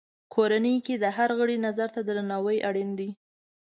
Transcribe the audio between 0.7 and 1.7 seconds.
کې د هر غړي